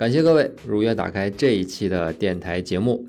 [0.00, 3.06] 感谢各位如约打开这一期的电台节目。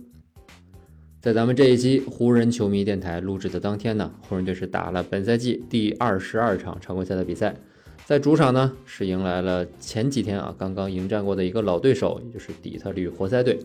[1.21, 7.55] 在咱们这一期湖人球迷电台录制的当天呢，湖人队是打了本赛季第二十二场常规赛的比赛，
[8.03, 13.57] 在主场呢是迎来了前几天啊刚刚迎战过的一个老对手，也就是底特律活塞队。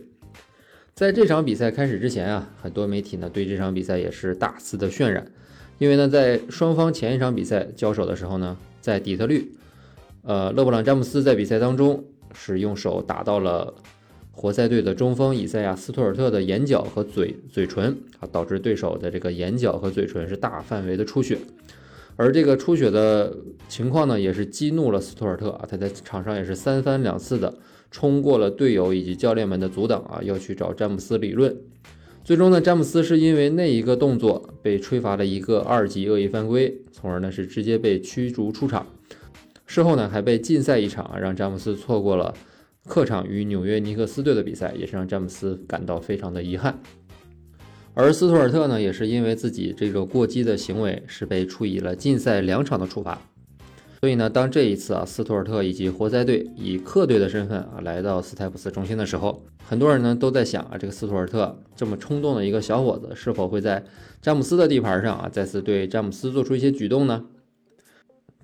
[0.93, 5.29] 在这场比赛开始之前啊，很多媒体呢对这场比赛也是大肆的渲染，
[5.79, 9.51] 因为呢在双方前一场比赛交手的时候呢，在底特律，
[10.21, 13.73] 呃勒布朗詹姆斯在比赛当中是用手打到了
[14.31, 21.37] 活塞队的中锋以赛亚斯图尔特的眼角和嘴嘴唇啊，导致对手的这个眼角和嘴唇是大范围的出血，
[22.15, 23.35] 而这个出血的
[23.67, 27.53] 情况呢，也是激怒了斯图尔特啊，他在场上也是三番两次的。
[27.89, 31.55] 冲过了队友以及教练们的阻挡啊，要去找詹姆斯理论。
[32.21, 38.85] 最终呢，詹姆斯是因为那一个动作被吹罚了一个二级恶意犯规，从而呢是直接被驱逐出场。
[39.67, 42.33] 事后呢还被禁赛一场，让詹姆斯错过了
[42.87, 46.79] 客场与纽约尼克斯队的比赛，也是让詹姆斯感到非常的遗憾。
[47.93, 53.21] 而斯图尔特呢，也是因为自己这个过激的行为，是被处以了禁赛两场的处罚。
[53.99, 63.83] 所以呢，当这一次啊，斯图尔特以及活塞队以客队的身份啊来到斯台普斯中心的时候，很多人呢都在想啊，这个斯图尔特这么冲动的一个小伙子，是否会在
[64.21, 67.25] 詹姆斯的地盘上啊再次对詹姆斯做出一些举动呢？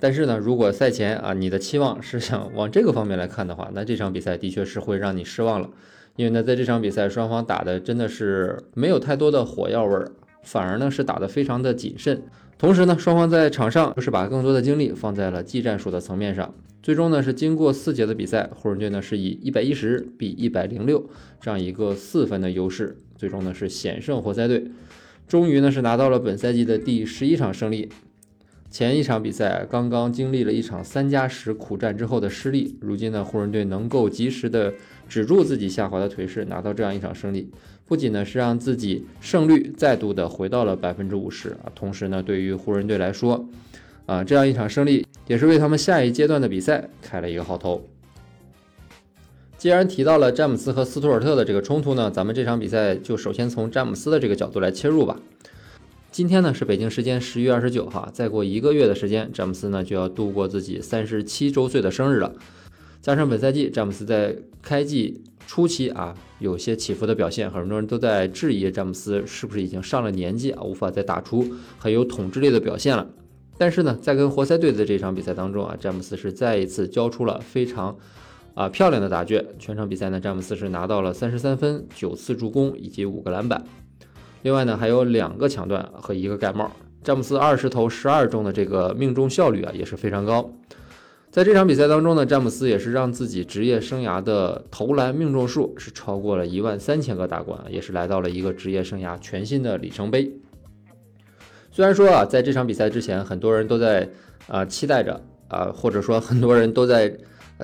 [0.03, 5.69] 但是呢，如果赛前啊你的期望是想往这个方面来看的话，那这场比赛的确是会让你失望了，
[6.17, 12.21] 因为呢，在这场比赛双方打的真的是没有太多的火药味儿，反而呢是打得非常的谨慎。
[12.57, 16.53] 同时呢，双方在场上是把更多的精力放在了技战术的层面上。
[16.81, 21.01] 最终呢，是经过四节的比赛，湖人队呢是以一百一十比一百零六
[21.39, 24.65] 这样一个四分的优势，最终呢是险胜活塞队，
[25.29, 27.87] 终于呢是拿到了本赛季的第十一场胜利。
[28.73, 34.73] 前一场比赛刚刚经历了一场三加十苦战之后的失利，如今呢，湖人队能够及时的
[35.07, 37.51] 止住自己下滑的颓势，拿到这样一场胜利。
[37.85, 43.47] 不仅呢是让自己胜率再度的回到了百分之五十啊，同时呢对于湖人队来说，
[44.07, 47.87] 啊这样一场胜利也是为他们下一阶段的比赛开了一个好头。
[49.55, 55.19] 既然提到了詹姆斯和斯图尔特的这个冲突呢，咱们这场比赛就首先从詹姆斯的这个角度来切入吧。
[56.13, 62.35] 今天呢是北京时间十一月二十九号，再过一个月的时间，詹姆斯呢就要度过自己三十七周岁的生日了。
[63.01, 65.23] 加上本赛季詹姆斯在开季。
[65.45, 71.45] 初期啊，有些起伏的表现，很多人都在质疑詹姆斯是不是已经上了年纪啊，无法再打出
[71.77, 73.05] 很有统治力的表现了。
[73.57, 77.97] 但是呢，在跟活塞队的这场比赛当中啊，詹姆斯是再一次交出了非常
[78.53, 79.45] 啊漂亮的答卷。
[79.59, 83.65] 全场比赛呢，詹姆斯是拿到了三十三分、九次助攻以及五个篮板。
[84.43, 86.71] 另外呢，还有两个抢断和一个盖帽。
[87.03, 90.49] 詹姆斯二十投十二中的这个命中效率啊，也是非常高。
[91.31, 100.31] 在这场比赛当中呢，詹姆斯也是让自己职业生涯的投篮命中数是超过了一万三千个大关，也是来到了一个职业生涯全新的里程碑。
[101.71, 104.07] 虽然说啊，在这场比赛之前，很多人都在
[104.47, 107.17] 啊期待着啊，或者说很多人都在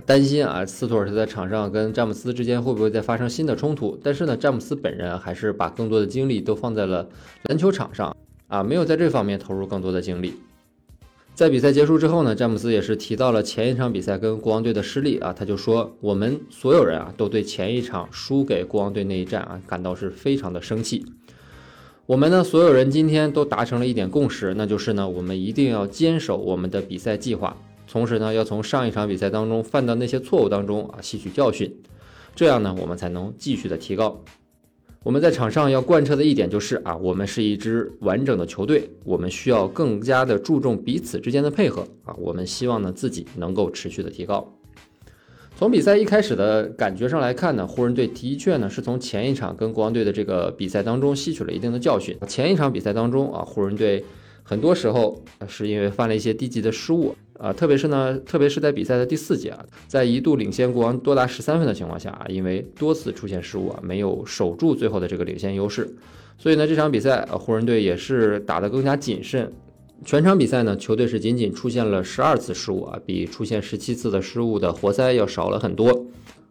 [0.06, 3.98] 担心啊，斯图尔特在场上跟詹姆斯之间会不会再发生新的冲突？
[4.04, 7.08] 但是呢，詹姆斯本人还是把更多的精力都放在了
[7.44, 8.16] 篮球场上
[8.48, 10.34] 啊，没有在这方面投入更多的精力。
[11.36, 21.06] 在比赛结束之后呢，詹姆斯也是提到了前一场比赛跟国王队的失利啊，他就说我们所有人啊都对前一场输给国王队那一战啊感到是非常的生气。
[22.06, 27.56] 我们呢所有人今天都达成了一点共识，那就是呢我们一定要坚守我们的比赛计划，
[27.92, 31.76] 同时呢要从上一场比赛当中犯的那些错误当中啊吸取教训，
[32.36, 34.24] 这样呢我们才能继续的提高。
[35.02, 42.14] 我们在场上要贯彻的一点就是啊，我们是一支完整的球队，我们需要更加的注重彼此之间的配合啊。
[42.20, 44.54] 我们希望呢自己能够持续的提高。
[45.58, 52.16] 从比赛一开始的感觉上来看呢，湖人队的确呢是从前一场跟国王队的这个比赛当中吸取了一定的教训。
[52.28, 54.06] 前一场比赛当中啊，湖人队。
[54.42, 65.90] 很多时候是因为犯了一些低级的失误啊，特别是呢，特别是在比赛的第四节啊，在一度领先国王多达十三分的情况下啊，因为多次出现失误啊，没有守住最后的这个领先优势，
[66.38, 69.52] 所以呢，这场比赛湖人队也是打得更加谨慎。
[70.04, 76.06] 全场比赛呢，球队是仅仅出现了十二次失误啊，比出现十七次的失误的活塞要少了很多。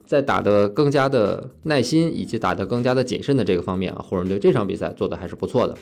[0.06, 5.76] 在打得更加的耐心以及打得更加的谨慎的这个方面啊，湖人队这场比赛做的还是不错的。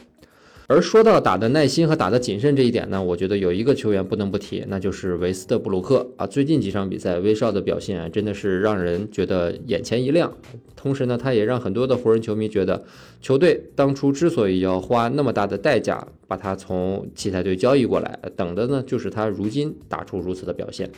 [0.68, 6.26] 而说到打的耐心和打的谨慎这一点呢，我觉得有一个球员不能不提，那就是维斯特布鲁克啊。
[6.26, 10.32] 最近几场比赛，威少的表现真的是让人觉得眼前一亮。
[10.74, 12.82] 同时呢，他也让很多的湖人球迷觉得，
[13.20, 20.90] 球队当初之所以要花那么大的代价把他从奇才队交易过来，等的呢就是他如今打出如此的表现。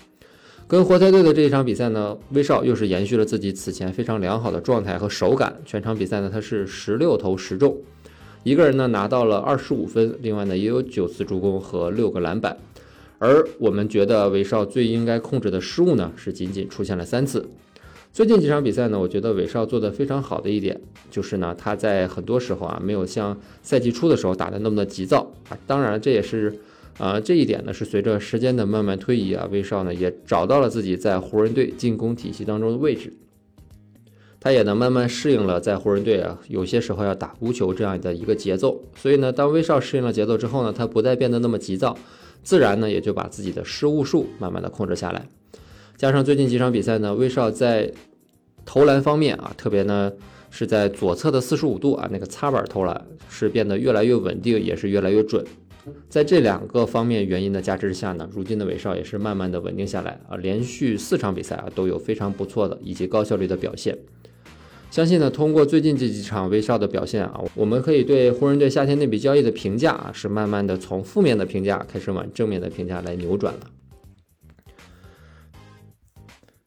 [0.67, 7.77] 跟活塞队的这一场比赛呢，威少又是延续了自己此前非常良好的状态和手感，全场比赛呢他是十六投十中。
[8.49, 12.57] 一个人呢拿到了二十五分，另外呢也有九次助攻和六个篮板，
[13.19, 17.47] 而我们觉得韦少最应该控制的失误呢是仅仅出现了三次。
[18.11, 20.81] 最近几场比赛呢，我觉得韦少做的非常好的一点
[21.11, 26.59] 就是呢他在很多时候啊没有像赛季初的时候打的那么的急躁啊，当然这也是
[26.97, 33.13] 啊这一点呢是随着时间的慢慢推移啊，韦少呢也找到了自己在湖人队进攻体系当中的位置。
[34.41, 38.81] 他也能慢慢适应了在湖人队啊，有些时候要打无球这样的一个节奏。
[38.95, 41.99] 所以呢，当威少适应了节奏之后呢，他不再变得那么急躁，
[42.45, 45.27] 自然呢也就把自己的失误数慢慢的控制下来。
[45.97, 47.93] 加上最近几场比赛呢，威少在
[48.65, 50.13] 投篮方面啊，特别呢
[50.51, 55.45] 是在左侧的四十五度啊那个擦板投篮是变得越来越稳定，也是越来越准。
[56.09, 63.99] 在这两个方面原因的加持之下呢，如今的韦少也是慢慢的稳定下来啊，连续四场比赛啊都有非常不错的以及高效率的表现。
[64.91, 73.61] 相信呢，通过最近这几场威少的表现啊，我们可以对湖人队夏天那笔交易的评价啊，是慢慢的从负面的评价开始往正面的评价来扭转了。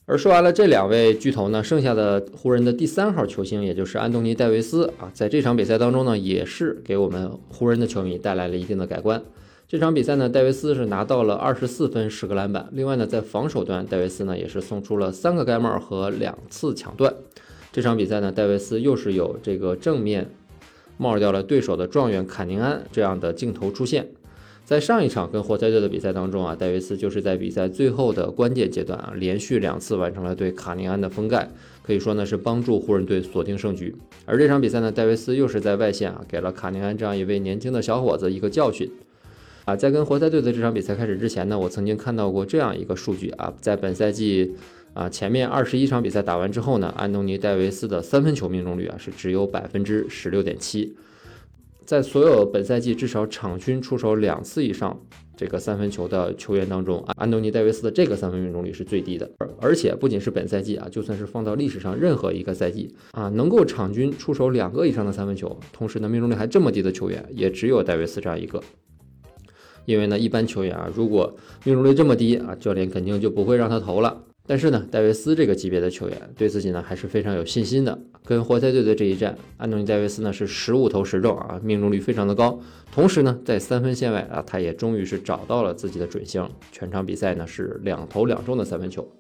[0.06, 9.22] 而说完了这两位巨头呢，剩下的湖人的第三号球星，也就是安东尼戴维斯啊，在这场比赛当中呢，也是给我们湖人的球迷带来了一定的改观。
[9.68, 12.70] 这场比赛呢，戴维斯是拿到了二十四分、十个篮板。
[12.72, 17.14] 另外呢，在防守端，戴维斯呢也是送出了三个盖帽和两次抢断。
[17.72, 20.30] 这场比赛呢，戴维斯又是有这个正面
[20.98, 24.10] 冒掉了对手的状元卡宁安这样的镜头出现。
[24.66, 31.50] 在上一场跟活塞队的比赛当中啊，戴维斯就是在比赛最后的关键阶段啊，连续两次完成了对卡宁安的封盖，
[31.82, 33.96] 可以说呢是帮助湖人队锁定胜局。
[34.26, 38.92] 而这场比赛呢，戴维斯又是在外线啊，给了卡宁安这样一位年轻的小伙子一个教训。
[39.64, 44.56] 啊，在跟活塞队的这场比赛开始之前呢，我曾经看到过这样一个数据啊，在本赛季。
[44.94, 50.96] 啊，前面二十一场比赛打完之后呢，安东尼戴维斯的三分球命中率啊是只有百分之十六点七，
[51.86, 55.00] 在所有本赛季至少场均出手两次以上
[55.38, 59.32] 这个三分球的球员当中，安东尼戴维斯的这个三分命中率是最低的。
[59.40, 68.62] 而而且不仅是本赛季啊，就算是放到历史上任何一个赛季啊，能够场均出手两个以上的三分球，同时呢命中率还这么低的球员，也只有戴维斯这样一个。
[69.86, 74.26] 因为呢，一般球员啊，如果命中率这么低啊，教练肯定就不会让他投了。
[74.46, 77.98] 但是呢，戴维斯这个级别的球员对自己呢还是非常有信心的。
[78.26, 82.60] 跟活塞队的这一战，安东尼戴维斯呢是十五投十中啊，命中率非常的高。
[82.92, 86.48] 同时呢，在三分线外啊，他也终于是找到了自己的准星。
[86.72, 89.12] 全场比赛呢是两投两中的三分球。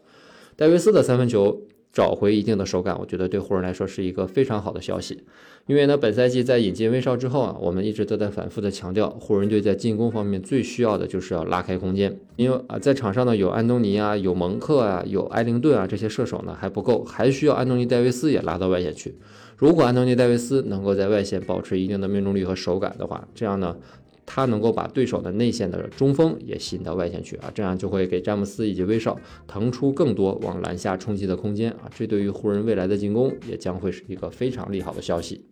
[0.56, 1.62] 戴维斯的三分球。
[1.94, 5.26] 找回一定的手感，我觉得对湖人来说是一个非常好的消息。
[5.68, 12.20] 因为呢，本赛季在引进威少之后啊，我们一直都在反复的强调，湖人队在进攻方面最需要的就是要拉开空间。
[12.36, 19.16] 因为啊，在场上呢有安东尼啊，有蒙克啊，有埃灵顿啊这些射手呢还不够，还需要安东尼戴维斯也拉到外线去。
[19.58, 23.76] 如果安东尼戴维斯能够在外线保持一定的命中率和手感的话，这样呢。
[24.24, 35.51] 他能够把对手的内线的中锋也吸引到外线去啊，这样就会给詹姆斯以及威少腾出更多往篮下冲击的空间啊，这对于湖人未来的进攻也将会是一个非常利好的消息。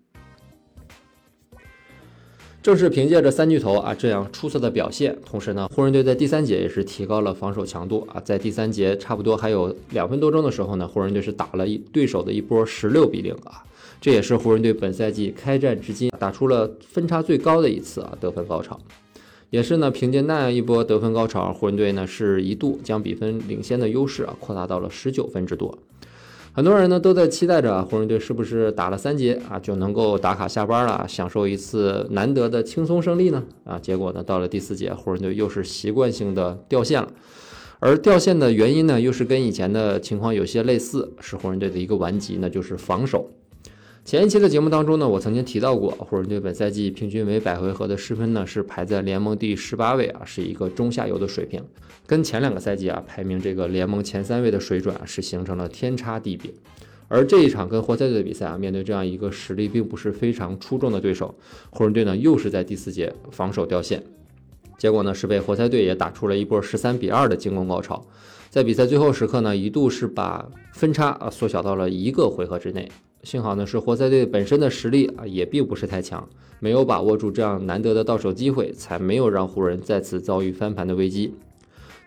[2.61, 13.63] 正是凭借着三巨头啊这样出色的表现，同时呢，湖人队在第三节也是提高了防守强度啊，在第三节差不多还有两分多钟的时候呢，湖人队是打了一对手的一波十六比零啊。
[14.01, 18.77] 这也是湖人队本赛季开战至今打出了分差最高的一次啊得分高潮，
[19.49, 25.77] 也是呢凭借那样一波得分高潮，湖人队呢是一度将比分领先的优势啊扩大到了十九分之多。
[26.51, 33.43] 很多人呢都在期待着湖人队是不是打了三节啊就能够打卡下班了，享受一次难得的轻松胜利呢？
[33.63, 37.07] 啊，结果呢到了第四节，湖人队又是习惯性的掉线了，
[37.79, 43.29] 而掉线的原因呢又是跟以前的情况有些类似，是湖人队的一个顽疾，那就是防守。
[44.09, 51.63] 前一期的节目当中呢，我曾经提到过，湖人队本赛季平均每百回合的失分呢是排在联盟第十八位啊，是一个中下游的水平，
[52.07, 56.51] 跟前两个赛季啊排名这个联盟前三位的水准啊是形成了天差地别。
[57.07, 61.35] 而这一场跟活塞队的比赛啊，面对这样一个实力并不是非常出众的对手，
[61.69, 64.01] 湖人队呢又是在第四节防守掉线，
[64.79, 68.03] 结果呢是被活塞队也打出了一波十三比二的进攻高潮。
[68.49, 72.89] 在比赛最后时刻呢，一度是把分差啊缩小到了一个回合之内。
[73.23, 76.27] 幸好呢，是活塞队本身的实力啊也并不是太强，
[76.59, 81.33] 没有把握住这样难得的到手机会，才没有让湖人再次遭遇翻盘的危机。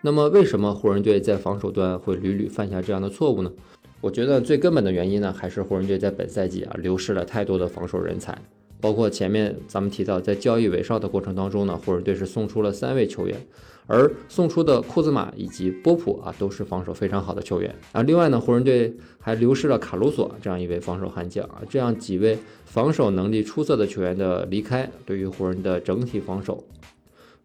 [0.00, 3.52] 那么，为什么湖人队在防守端会屡屡犯下这样的错误呢？
[4.00, 8.36] 我觉得最根本的原因呢，还是湖人队在本赛季啊流失了太多的防守人才。
[8.82, 13.46] 包括前面咱们提到，在交易尾哨的过程当中呢，湖人队是送出了三位球员，
[13.86, 18.02] 而送出的库兹马以及波普啊，都是防守非常好的球员啊。
[18.02, 26.64] 另外呢，湖人队还流失了卡鲁索这样一位防守悍将啊，这样几位防守能力出色的球员的离开，对于湖人的整体防守。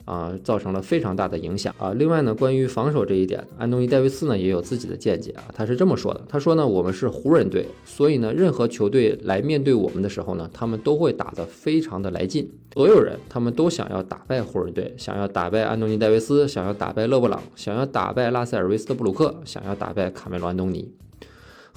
[0.07, 1.91] 啊，造成了非常大的影响啊。
[1.91, 5.43] 另外呢，关于防守这一点，安东尼戴维斯呢也有自己的见解啊。
[5.53, 12.49] 他是这么说的：他说呢，我们是湖人队，所以呢，任何球队来面对我们的时候呢，他们都会打得非常的来劲。
[12.73, 20.89] 所有人他们都想要打败湖人队，想要打败安东尼戴维斯，想要打败勒布朗，想要打败拉塞尔维斯特布鲁克，想要打败卡梅罗安东尼。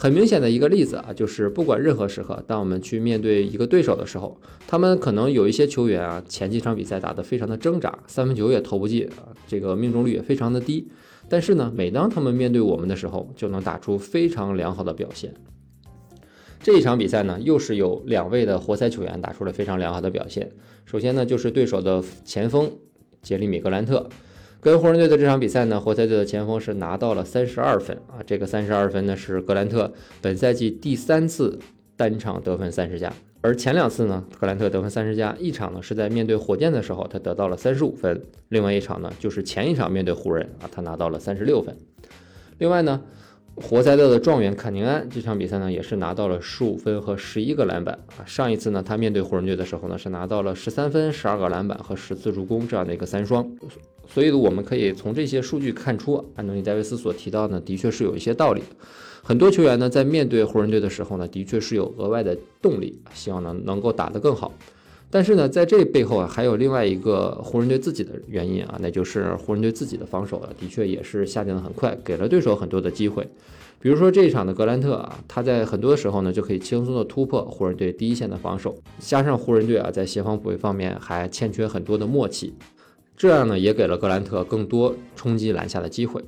[0.00, 10.88] 很明显的一个例子啊，就是不管任何时刻，当我们去面对一个对手的时候，他们可能有一些球员啊，前几场比赛打得非常的挣扎，三分球也投不进啊，这个命中率也非常的低。
[11.28, 15.34] 但是呢，每当他们面对我们的时候，就能打出非常良好的表现。
[16.62, 20.50] 这一场比赛呢，又是有两位的活塞球员打出了非常良好的表现。
[20.86, 22.72] 首先呢，就是对手的前锋
[23.20, 24.08] 杰里米格兰特。
[24.62, 29.90] 跟湖人队的这场比赛呢，活塞队的前锋是拿到了三十二分啊，这个三十二分呢是格兰特
[30.20, 31.58] 本赛季第三次
[31.96, 41.74] 单场得分三十加，而前两次呢，格兰特得分三十加，一场呢是在面对火箭的时候他得到了三十五分，另外一场呢就是前一场面对湖人啊，他拿到了三十六分。
[42.58, 43.00] 另外呢，
[43.56, 53.50] 活塞队的状元坎宁安这场比赛呢也是拿到了十五分和十一个篮板啊，上一次呢他面对湖人队的时候呢是拿到了十三分、十二个篮板和十次助攻这样的一个三双。
[54.12, 58.60] 所以，我们可以从这些数据看出，安东尼·戴维斯所提到呢，的确是有一些道理。
[59.22, 64.52] 很多球员呢，在面对湖人队的时候呢，的确是有额外的动力，希望呢能够打得更好。
[65.12, 73.24] 但是呢，在这背后啊，还有另外一个湖人队自己的原因啊，那就是湖人队自己的防守啊，的确也是下降的很快，给了对手很多的机会。
[73.78, 82.52] 比如说这一场的格兰特啊，他在很多时候呢，就可以轻松的突破湖人队第一线的防守，加上湖人队啊，在协防补位方面还欠缺很多的默契。
[83.20, 86.24] 这样呢，也给了格兰特更多冲击篮下的机会。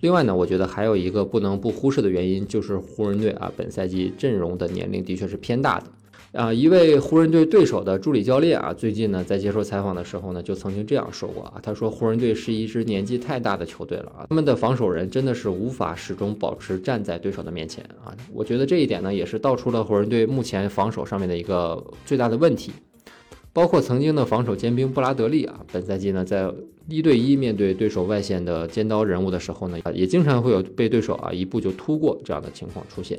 [0.00, 5.86] 另外呢，我觉得还有一个不能不忽视的原因，就是湖人队啊，本赛季阵容的年龄的确是偏大的
[6.38, 6.52] 啊。
[6.52, 18.14] 一位湖人队对手的助理教练啊，最近呢在接受采访的时候呢，就曾经这样说过啊，他说湖人队是一支年纪太大的球队了啊，他们的防守人真的是无法始终保持站在对手的面前啊。
[18.34, 22.70] 我觉得这一点呢，也是道出了湖人队目前防守上面的一个最大的问题。
[23.52, 26.48] 包括曾经的防守尖兵布拉德利啊，本赛季呢在
[26.88, 33.18] 一对一面对对手外线的尖刀人物的时候呢，也经常会有被对手啊一步就突过这样的情况出现。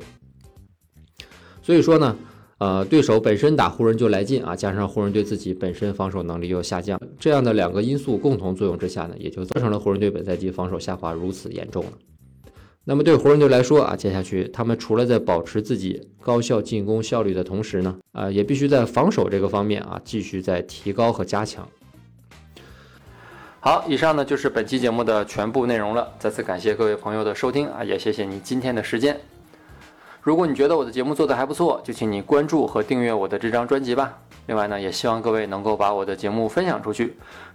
[1.62, 2.16] 所以说呢，
[2.58, 11.92] 呃，对手本身打湖人就来劲啊，加上湖人队自己本身防守能力又下降，这样的两个因素共同作用之下呢，也就造成了湖人队本赛季防守下滑如此严重了。
[12.84, 21.68] 那么对湖人队来说啊，接下去他们除了在保持自己高效进攻效率的同时呢，啊，也必须在防守这个方面啊，继续在提高和加强。
[23.60, 26.10] 好，以上呢就是本期节目的全部内容了。
[26.18, 29.20] 再次感谢各位朋友的收听啊，也谢谢你今天的时间。
[30.22, 34.18] 如果你觉得我的节目做得还不错，就请你关注和订阅我的这张专辑吧。
[34.46, 37.14] 另外呢，也希望各位能够把我的节目分享出去，